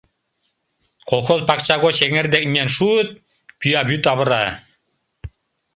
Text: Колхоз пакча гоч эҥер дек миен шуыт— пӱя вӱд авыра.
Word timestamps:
Колхоз 1.09 1.41
пакча 1.47 1.75
гоч 1.83 1.95
эҥер 2.05 2.25
дек 2.33 2.43
миен 2.51 2.69
шуыт— 2.75 3.09
пӱя 3.59 3.81
вӱд 3.89 4.03
авыра. 4.11 4.43